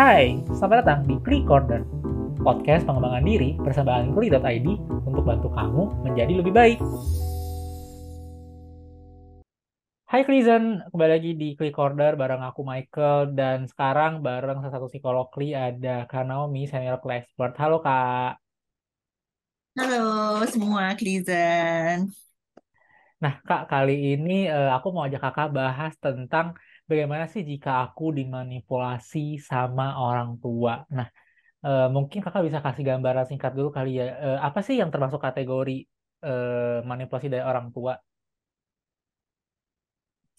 Hai, 0.00 0.40
selamat 0.56 0.76
datang 0.80 1.00
di 1.04 1.20
Klik 1.20 1.44
Corner, 1.44 1.84
podcast 2.40 2.88
pengembangan 2.88 3.20
diri 3.20 3.52
bersama 3.60 4.00
Angkli.id 4.00 4.68
untuk 5.04 5.28
bantu 5.28 5.52
kamu 5.52 5.92
menjadi 6.08 6.40
lebih 6.40 6.56
baik. 6.56 6.80
Hai 10.08 10.24
Klizen, 10.24 10.88
kembali 10.88 11.10
lagi 11.12 11.36
di 11.36 11.52
Klik 11.52 11.76
Corner 11.76 12.16
bareng 12.16 12.40
aku 12.40 12.64
Michael 12.64 13.36
dan 13.36 13.68
sekarang 13.68 14.24
bareng 14.24 14.64
salah 14.64 14.80
satu 14.80 14.88
psikolog 14.88 15.28
Kli 15.28 15.52
ada 15.52 16.08
Kak 16.08 16.24
Naomi, 16.24 16.64
senior 16.64 16.96
expert. 16.96 17.52
Halo 17.60 17.84
Kak. 17.84 18.40
Halo 19.76 20.40
semua 20.48 20.96
Klizen. 20.96 22.08
Nah 23.20 23.34
Kak, 23.44 23.68
kali 23.68 24.16
ini 24.16 24.48
uh, 24.48 24.72
aku 24.76 24.86
mau 24.96 25.04
ajak 25.04 25.20
Kakak 25.20 25.48
bahas 25.52 25.92
tentang 26.00 26.56
bagaimana 26.88 27.24
sih 27.28 27.42
jika 27.44 27.84
aku 27.84 28.16
dimanipulasi 28.18 29.36
sama 29.50 30.00
orang 30.00 30.40
tua? 30.40 30.88
Nah, 30.88 31.06
uh, 31.62 31.86
mungkin 31.92 32.24
kakak 32.24 32.42
bisa 32.48 32.58
kasih 32.64 32.84
gambaran 32.88 33.28
singkat 33.28 33.52
dulu 33.52 33.68
kali 33.76 34.00
ya. 34.00 34.04
Uh, 34.24 34.38
apa 34.40 34.64
sih 34.66 34.80
yang 34.80 34.88
termasuk 34.88 35.20
kategori 35.20 35.84
uh, 36.24 36.80
manipulasi 36.88 37.28
dari 37.28 37.44
orang 37.44 37.68
tua? 37.76 37.94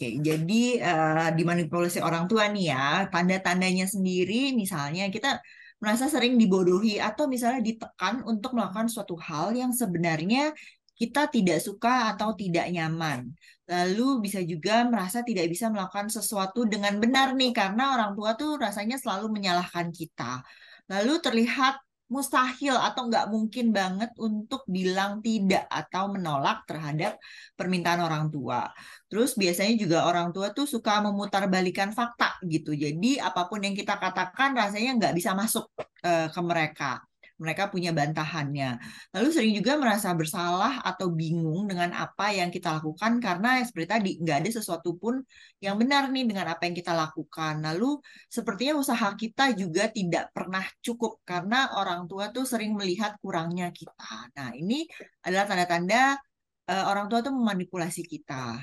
Oke, 0.02 0.18
jadi 0.18 0.64
uh, 0.82 1.30
dimanipulasi 1.38 2.02
orang 2.02 2.26
tua 2.26 2.50
nih 2.50 2.74
ya, 2.74 3.06
tanda-tandanya 3.14 3.86
sendiri 3.86 4.58
misalnya 4.58 5.14
kita 5.14 5.38
merasa 5.78 6.10
sering 6.10 6.38
dibodohi 6.42 6.98
atau 6.98 7.26
misalnya 7.30 7.62
ditekan 7.62 8.26
untuk 8.26 8.58
melakukan 8.58 8.90
suatu 8.90 9.14
hal 9.18 9.54
yang 9.54 9.70
sebenarnya 9.74 10.54
kita 11.02 11.34
tidak 11.34 11.58
suka 11.66 12.14
atau 12.14 12.38
tidak 12.38 12.70
nyaman. 12.70 13.34
Lalu 13.66 14.22
bisa 14.22 14.40
juga 14.46 14.86
merasa 14.86 15.26
tidak 15.26 15.50
bisa 15.50 15.74
melakukan 15.74 16.14
sesuatu 16.14 16.70
dengan 16.70 17.02
benar 17.02 17.34
nih 17.34 17.50
karena 17.50 17.98
orang 17.98 18.14
tua 18.14 18.38
tuh 18.38 18.62
rasanya 18.62 19.02
selalu 19.02 19.34
menyalahkan 19.34 19.90
kita. 19.90 20.46
Lalu 20.94 21.14
terlihat 21.26 21.82
mustahil 22.12 22.76
atau 22.76 23.08
nggak 23.08 23.32
mungkin 23.32 23.72
banget 23.72 24.12
untuk 24.20 24.68
bilang 24.68 25.24
tidak 25.24 25.64
atau 25.72 26.12
menolak 26.12 26.68
terhadap 26.70 27.18
permintaan 27.58 28.04
orang 28.04 28.28
tua. 28.28 28.68
Terus 29.08 29.34
biasanya 29.40 29.74
juga 29.80 30.06
orang 30.06 30.30
tua 30.36 30.52
tuh 30.54 30.68
suka 30.68 31.02
memutarbalikan 31.02 31.96
fakta 31.96 32.38
gitu. 32.46 32.76
Jadi 32.76 33.18
apa 33.18 33.48
pun 33.50 33.64
yang 33.64 33.74
kita 33.74 33.96
katakan 33.98 34.54
rasanya 34.54 35.00
nggak 35.00 35.14
bisa 35.18 35.32
masuk 35.34 35.72
uh, 36.04 36.28
ke 36.30 36.42
mereka 36.44 37.02
mereka 37.42 37.74
punya 37.74 37.90
bantahannya. 37.90 38.78
Lalu 39.18 39.28
sering 39.34 39.54
juga 39.58 39.74
merasa 39.82 40.14
bersalah 40.14 40.86
atau 40.86 41.10
bingung 41.10 41.66
dengan 41.66 41.90
apa 41.98 42.30
yang 42.30 42.54
kita 42.54 42.78
lakukan 42.78 43.18
karena 43.18 43.66
seperti 43.66 43.88
tadi 43.90 44.12
nggak 44.22 44.38
ada 44.46 44.50
sesuatu 44.62 44.94
pun 45.02 45.18
yang 45.58 45.82
benar 45.82 46.14
nih 46.14 46.30
dengan 46.30 46.54
apa 46.54 46.70
yang 46.70 46.78
kita 46.78 46.94
lakukan. 46.94 47.66
Lalu 47.66 47.98
sepertinya 48.30 48.78
usaha 48.78 49.10
kita 49.18 49.58
juga 49.58 49.90
tidak 49.90 50.30
pernah 50.30 50.62
cukup 50.86 51.18
karena 51.26 51.74
orang 51.74 52.06
tua 52.06 52.30
tuh 52.30 52.46
sering 52.46 52.78
melihat 52.78 53.18
kurangnya 53.18 53.74
kita. 53.74 54.30
Nah 54.38 54.54
ini 54.54 54.86
adalah 55.26 55.50
tanda-tanda 55.50 56.22
uh, 56.70 56.86
orang 56.94 57.10
tua 57.10 57.26
tuh 57.26 57.34
memanipulasi 57.34 58.06
kita. 58.06 58.62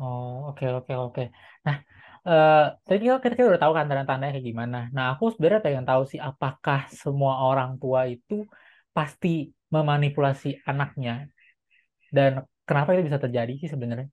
Oh 0.00 0.48
oke 0.48 0.64
okay, 0.64 0.72
oke 0.72 0.88
okay, 0.88 0.96
oke. 0.96 1.12
Okay. 1.12 1.26
Nah 1.68 1.76
Uh, 2.20 2.76
tadi 2.84 3.08
kita, 3.08 3.16
kita 3.22 3.48
udah 3.56 3.62
tahu 3.64 3.72
kan 3.72 3.88
tanda-tandanya 3.88 4.36
kayak 4.36 4.46
gimana. 4.52 4.78
Nah, 4.92 5.16
aku 5.16 5.32
sebenarnya 5.32 5.64
pengen 5.64 5.86
tahu 5.88 6.02
sih 6.04 6.20
apakah 6.20 6.84
semua 6.92 7.40
orang 7.48 7.80
tua 7.80 8.04
itu 8.04 8.44
pasti 8.92 9.48
memanipulasi 9.72 10.66
anaknya 10.66 11.30
dan 12.10 12.42
kenapa 12.66 12.92
itu 12.98 13.06
bisa 13.06 13.22
terjadi 13.22 13.54
sih 13.56 13.70
sebenarnya? 13.70 14.10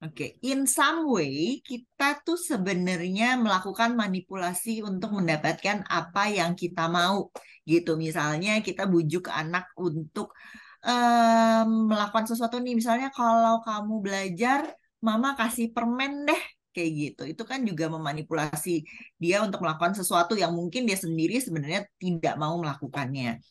Oke, 0.00 0.16
okay. 0.16 0.30
in 0.48 0.64
some 0.64 1.12
way 1.12 1.60
kita 1.60 2.24
tuh 2.24 2.40
sebenarnya 2.40 3.36
melakukan 3.36 3.92
manipulasi 3.92 4.80
untuk 4.80 5.12
mendapatkan 5.12 5.84
apa 5.84 6.24
yang 6.32 6.56
kita 6.56 6.88
mau, 6.88 7.28
gitu. 7.68 8.00
Misalnya 8.00 8.64
kita 8.64 8.88
bujuk 8.88 9.28
anak 9.28 9.68
untuk 9.76 10.32
um, 10.80 11.92
melakukan 11.92 12.32
sesuatu 12.32 12.56
nih, 12.64 12.80
misalnya 12.80 13.12
kalau 13.12 13.60
kamu 13.60 13.94
belajar 14.00 14.72
mama 15.00 15.36
kasih 15.36 15.72
permen 15.74 16.28
deh 16.28 16.42
kayak 16.70 16.90
gitu. 16.94 17.22
Itu 17.26 17.42
kan 17.44 17.60
juga 17.66 17.90
memanipulasi 17.90 18.86
dia 19.18 19.42
untuk 19.42 19.60
melakukan 19.64 19.98
sesuatu 19.98 20.38
yang 20.38 20.54
mungkin 20.54 20.86
dia 20.86 20.96
sendiri 20.96 21.42
sebenarnya 21.42 21.86
tidak 21.98 22.34
mau 22.38 22.54
melakukannya. 22.62 23.42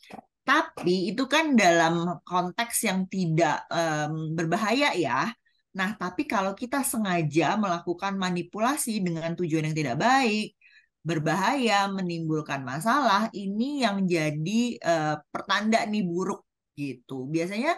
Tapi 0.48 1.14
itu 1.14 1.30
kan 1.30 1.54
dalam 1.54 2.18
konteks 2.26 2.90
yang 2.90 3.06
tidak 3.06 3.70
um, 3.70 4.34
berbahaya 4.34 4.98
ya. 4.98 5.30
Nah, 5.78 5.94
tapi 5.94 6.26
kalau 6.26 6.58
kita 6.58 6.82
sengaja 6.82 7.54
melakukan 7.54 8.18
manipulasi 8.18 8.98
dengan 9.06 9.38
tujuan 9.38 9.70
yang 9.70 9.78
tidak 9.78 10.02
baik, 10.02 10.58
berbahaya, 11.06 11.86
menimbulkan 11.94 12.66
masalah, 12.66 13.30
ini 13.38 13.86
yang 13.86 14.10
jadi 14.10 14.62
uh, 14.81 15.16
pertanda 15.30 15.86
nih 15.86 16.02
buruk 16.02 16.42
gitu. 16.74 17.30
Biasanya 17.30 17.78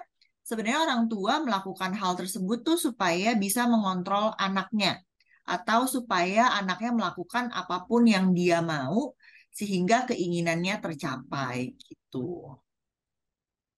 sebenarnya 0.52 0.84
orang 0.84 1.08
tua 1.08 1.40
melakukan 1.40 1.96
hal 1.96 2.20
tersebut 2.20 2.60
tuh 2.68 2.76
supaya 2.76 3.40
bisa 3.40 3.64
mengontrol 3.72 4.36
anaknya 4.36 5.00
atau 5.48 5.88
supaya 5.88 6.52
anaknya 6.60 6.92
melakukan 6.92 7.48
apa 7.56 7.88
pun 7.88 8.04
yang 8.04 8.36
dia 8.36 8.60
mau 8.60 9.16
sehingga 9.56 10.04
keinginannya 10.12 10.76
tercapai 10.84 11.72
gitu. 11.80 12.52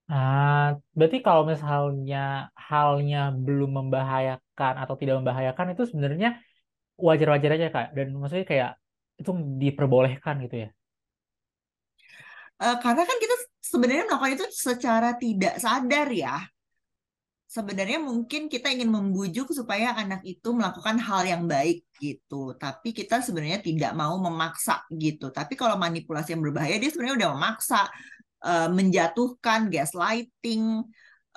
Ah, 0.09 0.81
berarti 0.97 1.21
kalau 1.21 1.45
misalnya 1.45 2.49
halnya 2.57 3.29
belum 3.29 3.71
membahayakan 3.85 4.73
atau 4.81 4.97
tidak 4.97 5.21
membahayakan 5.21 5.77
itu 5.77 5.85
sebenarnya 5.85 6.41
wajar-wajar 6.97 7.53
aja 7.53 7.67
kak 7.69 7.87
dan 7.93 8.17
maksudnya 8.17 8.45
kayak 8.49 8.71
itu 9.21 9.29
diperbolehkan 9.61 10.41
gitu 10.49 10.65
ya? 10.65 10.69
Uh, 12.57 12.77
karena 12.81 13.05
kan 13.05 13.17
kita 13.21 13.35
sebenarnya 13.61 14.05
melakukan 14.09 14.33
itu 14.37 14.45
secara 14.53 15.17
tidak 15.17 15.57
sadar 15.57 16.09
ya 16.09 16.37
sebenarnya 17.53 18.01
mungkin 18.01 18.49
kita 18.49 18.73
ingin 18.73 18.89
membujuk 18.89 19.53
supaya 19.53 19.93
anak 19.93 20.25
itu 20.25 20.49
melakukan 20.57 20.97
hal 20.97 21.21
yang 21.21 21.45
baik 21.45 21.85
gitu. 22.01 22.57
Tapi 22.57 22.89
kita 22.89 23.21
sebenarnya 23.21 23.61
tidak 23.61 23.93
mau 23.93 24.17
memaksa 24.17 24.81
gitu. 24.89 25.29
Tapi 25.29 25.53
kalau 25.53 25.77
manipulasi 25.77 26.33
yang 26.33 26.41
berbahaya 26.41 26.81
dia 26.81 26.89
sebenarnya 26.89 27.21
udah 27.21 27.29
memaksa 27.37 27.85
uh, 28.41 28.73
menjatuhkan 28.73 29.69
gaslighting 29.69 30.81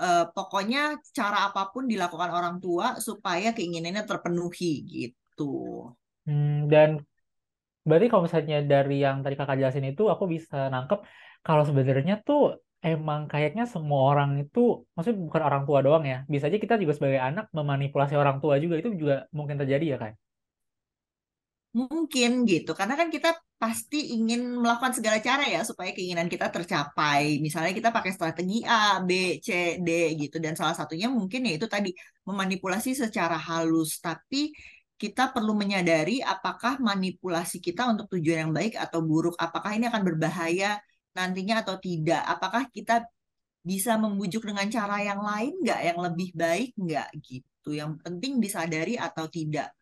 uh, 0.00 0.24
pokoknya 0.32 0.96
cara 1.12 1.52
apa 1.52 1.68
pun 1.68 1.84
dilakukan 1.84 2.32
orang 2.32 2.56
tua 2.64 2.96
supaya 2.96 3.52
keinginannya 3.52 4.08
terpenuhi 4.08 4.88
gitu. 4.88 5.92
Hmm, 6.24 6.64
dan 6.72 7.04
berarti 7.84 8.08
kalau 8.08 8.24
misalnya 8.24 8.64
dari 8.64 9.04
yang 9.04 9.20
tadi 9.20 9.36
kakak 9.36 9.60
jelasin 9.60 9.92
itu 9.92 10.08
aku 10.08 10.24
bisa 10.26 10.72
nangkep 10.72 11.04
kalau 11.44 11.62
sebenarnya 11.62 12.24
tuh 12.24 12.56
emang 12.92 13.20
kayaknya 13.32 13.64
semua 13.74 14.00
orang 14.10 14.30
itu, 14.42 14.60
maksudnya 14.94 15.18
bukan 15.28 15.42
orang 15.48 15.62
tua 15.68 15.78
doang 15.86 16.04
ya. 16.12 16.18
Bisa 16.32 16.44
aja 16.48 16.58
kita 16.64 16.74
juga 16.82 16.92
sebagai 16.96 17.20
anak 17.28 17.44
memanipulasi 17.56 18.14
orang 18.22 18.36
tua 18.42 18.54
juga 18.64 18.74
itu 18.80 18.88
juga 19.02 19.14
mungkin 19.36 19.56
terjadi 19.60 19.86
ya 19.92 19.98
kan? 20.04 20.12
Mungkin 21.76 22.30
gitu, 22.48 22.72
karena 22.72 22.94
kan 22.96 23.12
kita 23.12 23.36
pasti 23.60 24.16
ingin 24.16 24.40
melakukan 24.62 24.96
segala 24.96 25.20
cara 25.20 25.44
ya 25.44 25.60
supaya 25.60 25.92
keinginan 25.92 26.24
kita 26.24 26.48
tercapai. 26.48 27.36
Misalnya 27.44 27.76
kita 27.76 27.92
pakai 27.92 28.16
strategi 28.16 28.64
A, 28.64 29.04
B, 29.04 29.36
C, 29.44 29.76
D 29.84 29.88
gitu, 30.16 30.40
dan 30.40 30.56
salah 30.56 30.72
satunya 30.72 31.12
mungkin 31.12 31.44
ya 31.44 31.52
itu 31.60 31.68
tadi 31.68 31.92
memanipulasi 32.24 32.96
secara 32.96 33.36
halus. 33.36 34.00
Tapi 34.00 34.56
kita 34.96 35.36
perlu 35.36 35.52
menyadari 35.52 36.24
apakah 36.24 36.80
manipulasi 36.80 37.60
kita 37.60 37.84
untuk 37.92 38.08
tujuan 38.16 38.48
yang 38.48 38.52
baik 38.56 38.80
atau 38.80 39.04
buruk, 39.04 39.36
apakah 39.36 39.76
ini 39.76 39.84
akan 39.92 40.00
berbahaya 40.08 40.80
nantinya 41.16 41.64
atau 41.64 41.80
tidak? 41.80 42.20
Apakah 42.28 42.68
kita 42.68 43.08
bisa 43.64 43.96
membujuk 43.96 44.44
dengan 44.44 44.68
cara 44.68 45.00
yang 45.00 45.20
lain 45.24 45.52
nggak, 45.64 45.80
yang 45.88 45.98
lebih 46.04 46.28
baik 46.36 46.70
nggak 46.76 47.08
gitu? 47.24 47.70
Yang 47.72 47.90
penting 48.04 48.32
disadari 48.44 48.94
atau 49.00 49.24
tidak. 49.26 49.72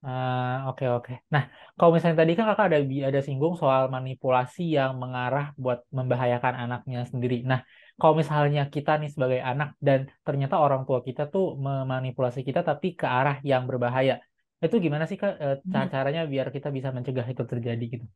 Uh, 0.00 0.64
oke 0.72 0.80
okay, 0.80 0.88
oke. 0.88 1.04
Okay. 1.04 1.16
Nah, 1.28 1.44
kalau 1.76 1.92
misalnya 1.92 2.24
tadi 2.24 2.32
kan 2.32 2.48
kakak 2.48 2.66
ada 2.72 2.78
ada 2.80 3.20
singgung 3.20 3.54
soal 3.60 3.92
manipulasi 3.92 4.64
yang 4.78 4.96
mengarah 4.96 5.52
buat 5.60 5.84
membahayakan 5.92 6.54
anaknya 6.56 7.04
sendiri. 7.04 7.44
Nah, 7.44 7.60
kalau 8.00 8.16
misalnya 8.16 8.72
kita 8.72 8.96
nih 8.96 9.12
sebagai 9.12 9.40
anak 9.44 9.76
dan 9.76 10.08
ternyata 10.24 10.56
orang 10.56 10.88
tua 10.88 11.04
kita 11.04 11.28
tuh 11.28 11.60
memanipulasi 11.60 12.40
kita 12.48 12.64
tapi 12.64 12.96
ke 12.96 13.04
arah 13.04 13.36
yang 13.44 13.68
berbahaya, 13.68 14.24
itu 14.64 14.76
gimana 14.84 15.04
sih 15.04 15.20
kak 15.20 15.32
uh, 15.36 15.56
cara-caranya 15.72 16.24
biar 16.32 16.48
kita 16.48 16.68
bisa 16.76 16.88
mencegah 16.96 17.26
itu 17.28 17.44
terjadi 17.44 17.84
gitu? 18.00 18.06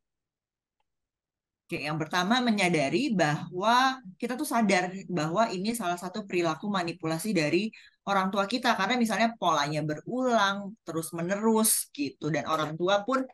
Oke, 1.65 1.81
yang 1.81 1.97
pertama 1.97 2.45
menyadari 2.45 3.09
bahwa 3.09 3.97
kita 4.21 4.37
tuh 4.37 4.45
sadar 4.45 4.93
bahwa 5.09 5.49
ini 5.49 5.73
salah 5.73 5.97
satu 5.97 6.21
perilaku 6.29 6.69
manipulasi 6.69 7.33
dari 7.33 7.73
orang 8.05 8.29
tua 8.29 8.45
kita 8.45 8.77
karena 8.77 9.01
misalnya 9.01 9.33
polanya 9.33 9.81
berulang 9.81 10.77
terus-menerus 10.85 11.89
gitu 11.89 12.29
dan 12.29 12.45
orang 12.45 12.77
tua 12.77 13.01
pun 13.01 13.25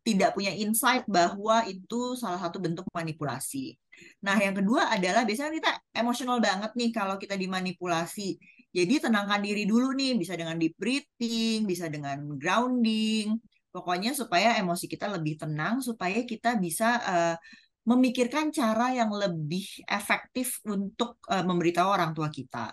tidak 0.00 0.32
punya 0.32 0.56
insight 0.56 1.04
bahwa 1.04 1.60
itu 1.68 2.16
salah 2.16 2.40
satu 2.40 2.56
bentuk 2.56 2.88
manipulasi. 2.88 3.76
Nah, 4.24 4.40
yang 4.40 4.56
kedua 4.56 4.88
adalah 4.88 5.28
biasanya 5.28 5.52
kita 5.52 5.72
emosional 5.92 6.40
banget 6.40 6.72
nih 6.72 6.88
kalau 6.88 7.20
kita 7.20 7.36
dimanipulasi. 7.36 8.40
Jadi 8.72 8.94
tenangkan 8.96 9.44
diri 9.44 9.68
dulu 9.68 9.92
nih, 9.92 10.16
bisa 10.16 10.32
dengan 10.40 10.56
deep 10.56 10.72
breathing, 10.80 11.68
bisa 11.68 11.92
dengan 11.92 12.16
grounding, 12.40 13.36
Pokoknya 13.74 14.14
supaya 14.14 14.54
emosi 14.62 14.86
kita 14.86 15.10
lebih 15.10 15.34
tenang, 15.34 15.82
supaya 15.82 16.22
kita 16.22 16.54
bisa 16.62 16.94
uh, 17.10 17.34
memikirkan 17.84 18.48
cara 18.48 18.96
yang 18.96 19.12
lebih 19.12 19.84
efektif 19.84 20.60
untuk 20.64 21.20
uh, 21.28 21.44
memberitahu 21.44 21.88
orang 21.88 22.16
tua 22.16 22.32
kita. 22.32 22.72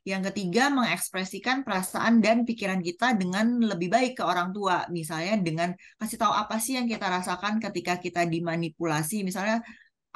Yang 0.00 0.32
ketiga, 0.32 0.72
mengekspresikan 0.72 1.60
perasaan 1.60 2.24
dan 2.24 2.48
pikiran 2.48 2.80
kita 2.80 3.16
dengan 3.16 3.60
lebih 3.60 3.92
baik 3.92 4.20
ke 4.20 4.24
orang 4.24 4.48
tua. 4.52 4.88
Misalnya 4.88 5.36
dengan 5.40 5.70
kasih 6.00 6.16
tahu 6.16 6.32
apa 6.32 6.56
sih 6.56 6.76
yang 6.80 6.88
kita 6.88 7.04
rasakan 7.04 7.60
ketika 7.60 8.00
kita 8.00 8.24
dimanipulasi. 8.24 9.24
Misalnya, 9.24 9.60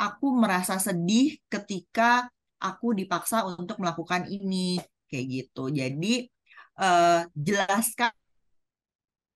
aku 0.00 0.32
merasa 0.32 0.80
sedih 0.80 1.36
ketika 1.52 2.28
aku 2.60 2.96
dipaksa 2.96 3.44
untuk 3.44 3.76
melakukan 3.80 4.24
ini. 4.28 4.80
Kayak 5.04 5.24
gitu. 5.28 5.68
Jadi, 5.68 6.32
uh, 6.80 7.28
jelaskan 7.36 8.12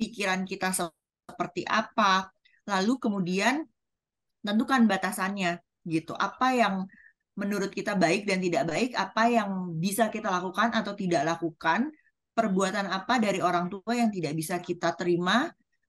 pikiran 0.01 0.49
kita 0.49 0.73
seperti 0.73 1.69
apa. 1.69 2.33
Lalu 2.65 2.97
kemudian 2.97 3.69
tentukan 4.49 4.89
batasannya 4.89 5.61
gitu. 5.85 6.17
Apa 6.17 6.57
yang 6.57 6.89
menurut 7.37 7.71
kita 7.71 7.95
baik 7.95 8.27
dan 8.27 8.41
tidak 8.41 8.65
baik, 8.67 8.91
apa 8.97 9.23
yang 9.31 9.77
bisa 9.77 10.09
kita 10.09 10.33
lakukan 10.33 10.73
atau 10.75 10.97
tidak 10.97 11.23
lakukan, 11.23 11.93
perbuatan 12.33 12.91
apa 12.91 13.21
dari 13.23 13.39
orang 13.39 13.71
tua 13.71 13.93
yang 13.95 14.11
tidak 14.11 14.35
bisa 14.35 14.59
kita 14.59 14.97
terima 14.99 15.47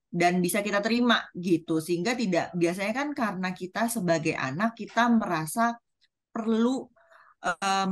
dan 0.10 0.44
bisa 0.44 0.60
kita 0.60 0.84
terima 0.84 1.26
gitu. 1.34 1.82
Sehingga 1.82 2.14
tidak 2.14 2.54
biasanya 2.54 2.94
kan 2.94 3.10
karena 3.18 3.50
kita 3.56 3.90
sebagai 3.90 4.38
anak 4.38 4.78
kita 4.78 5.10
merasa 5.10 5.74
perlu 6.30 6.86
uh, 7.46 7.88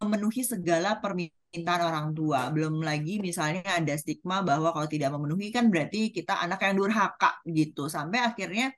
memenuhi 0.00 0.40
segala 0.44 0.96
permintaan 1.00 1.82
orang 1.84 2.08
tua. 2.16 2.48
Belum 2.52 2.80
lagi 2.80 3.20
misalnya 3.20 3.80
ada 3.80 3.96
stigma 4.00 4.40
bahwa 4.40 4.72
kalau 4.72 4.88
tidak 4.88 5.12
memenuhi 5.12 5.52
kan 5.52 5.68
berarti 5.68 6.08
kita 6.08 6.40
anak 6.40 6.60
yang 6.64 6.80
durhaka 6.80 7.40
gitu. 7.48 7.88
Sampai 7.92 8.24
akhirnya 8.24 8.72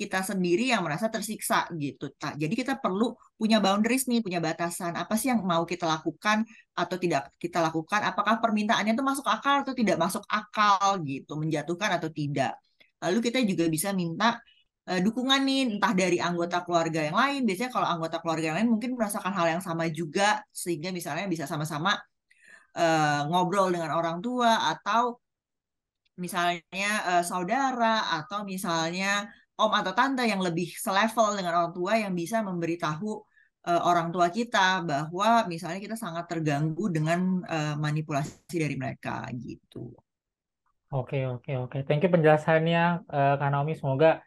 kita 0.00 0.24
sendiri 0.24 0.72
yang 0.72 0.80
merasa 0.80 1.12
tersiksa 1.12 1.68
gitu. 1.76 2.08
Jadi 2.16 2.54
kita 2.56 2.80
perlu 2.80 3.12
punya 3.36 3.60
boundaries 3.60 4.08
nih, 4.08 4.24
punya 4.24 4.40
batasan. 4.40 4.96
Apa 4.96 5.12
sih 5.20 5.28
yang 5.28 5.44
mau 5.44 5.68
kita 5.68 5.84
lakukan 5.84 6.48
atau 6.72 6.96
tidak 6.96 7.36
kita 7.36 7.60
lakukan? 7.60 8.00
Apakah 8.08 8.40
permintaannya 8.40 8.96
itu 8.96 9.04
masuk 9.04 9.28
akal 9.28 9.60
atau 9.60 9.76
tidak 9.76 10.00
masuk 10.00 10.24
akal 10.24 11.04
gitu, 11.04 11.36
menjatuhkan 11.36 12.00
atau 12.00 12.08
tidak. 12.08 12.56
Lalu 13.04 13.18
kita 13.28 13.38
juga 13.44 13.68
bisa 13.68 13.92
minta 13.92 14.40
uh, 14.88 15.00
dukungan 15.04 15.40
nih, 15.44 15.60
entah 15.76 15.92
dari 15.92 16.16
anggota 16.16 16.64
keluarga 16.64 17.00
yang 17.04 17.16
lain. 17.20 17.40
Biasanya 17.44 17.70
kalau 17.76 17.88
anggota 17.92 18.16
keluarga 18.24 18.44
yang 18.52 18.56
lain 18.56 18.70
mungkin 18.72 18.96
merasakan 18.96 19.32
hal 19.36 19.46
yang 19.52 19.62
sama 19.64 19.84
juga, 19.92 20.40
sehingga 20.48 20.88
misalnya 20.96 21.28
bisa 21.28 21.44
sama-sama 21.44 21.92
uh, 22.72 23.20
ngobrol 23.28 23.68
dengan 23.68 23.92
orang 23.92 24.24
tua 24.24 24.64
atau 24.72 25.20
misalnya 26.20 26.90
uh, 27.08 27.24
saudara 27.24 28.16
atau 28.20 28.44
misalnya 28.44 29.28
om 29.60 29.72
atau 29.76 29.92
tante 29.92 30.24
yang 30.24 30.40
lebih 30.40 30.72
selevel 30.72 31.36
dengan 31.36 31.52
orang 31.60 31.72
tua 31.76 31.92
yang 32.00 32.16
bisa 32.16 32.40
memberitahu 32.40 33.10
uh, 33.68 33.80
orang 33.84 34.08
tua 34.08 34.32
kita 34.32 34.80
bahwa 34.84 35.44
misalnya 35.44 35.80
kita 35.80 35.96
sangat 35.96 36.24
terganggu 36.26 36.88
dengan 36.88 37.44
uh, 37.44 37.74
manipulasi 37.76 38.56
dari 38.56 38.76
mereka 38.80 39.28
gitu. 39.36 39.92
Oke 40.90 41.22
oke 41.22 41.52
oke, 41.54 41.78
thank 41.86 42.02
you 42.02 42.10
penjelasannya 42.10 43.06
uh, 43.06 43.34
Kak 43.38 43.50
Naomi. 43.54 43.78
Semoga 43.78 44.18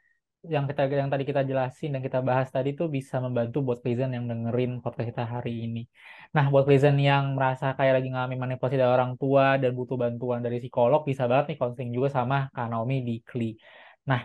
yang 0.43 0.67
kita 0.67 0.87
yang 0.91 1.07
tadi 1.07 1.23
kita 1.23 1.41
jelasin 1.47 1.95
dan 1.95 2.01
kita 2.03 2.19
bahas 2.19 2.51
tadi 2.51 2.75
tuh 2.75 2.91
bisa 2.91 3.15
membantu 3.23 3.63
buat 3.63 3.79
Lizen 3.83 4.11
yang 4.11 4.27
dengerin 4.27 4.83
podcast 4.83 5.07
kita 5.11 5.23
hari 5.23 5.63
ini. 5.63 5.87
Nah, 6.35 6.51
buat 6.51 6.67
Lizen 6.67 6.99
yang 6.99 7.35
merasa 7.35 7.71
kayak 7.75 8.03
lagi 8.03 8.07
ngalamin 8.11 8.39
manipulasi 8.43 8.75
dari 8.75 8.91
orang 8.91 9.15
tua 9.15 9.55
dan 9.55 9.71
butuh 9.71 9.95
bantuan 9.95 10.43
dari 10.43 10.59
psikolog, 10.59 11.07
bisa 11.07 11.23
banget 11.31 11.55
nih 11.55 11.57
konseling 11.63 11.91
juga 11.95 12.09
sama 12.11 12.51
Kak 12.51 12.67
Naomi 12.67 13.07
di 13.07 13.15
KLI. 13.23 13.49
Nah, 14.11 14.19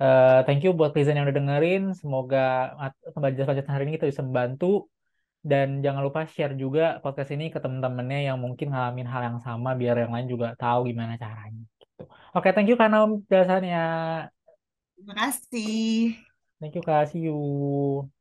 Uh, 0.00 0.40
thank 0.48 0.64
you 0.64 0.72
buat 0.72 0.96
Lizen 0.96 1.20
yang 1.20 1.28
udah 1.28 1.36
dengerin. 1.36 1.92
Semoga 1.92 2.72
pembelajaran 3.12 3.68
hari 3.68 3.84
ini 3.84 4.00
kita 4.00 4.08
bisa 4.08 4.24
membantu. 4.24 4.88
Dan 5.40 5.80
jangan 5.80 6.04
lupa 6.04 6.28
share 6.28 6.52
juga 6.52 7.00
podcast 7.00 7.32
ini 7.32 7.48
ke 7.48 7.60
teman-temannya 7.60 8.28
yang 8.28 8.36
mungkin 8.36 8.72
ngalamin 8.72 9.08
hal 9.08 9.22
yang 9.24 9.38
sama 9.40 9.72
biar 9.72 9.96
yang 10.04 10.12
lain 10.12 10.28
juga 10.28 10.52
tahu 10.56 10.92
gimana 10.92 11.16
caranya. 11.16 11.64
Gitu. 11.80 12.04
Oke, 12.36 12.48
okay, 12.48 12.50
thank 12.52 12.68
you 12.68 12.76
karena 12.76 13.08
penjelasannya. 13.08 13.84
Terima 14.96 15.14
kasih. 15.16 16.16
Thank 16.60 16.76
you, 16.76 16.84
Kak. 16.84 17.08
See 17.08 17.24
you. 17.24 18.19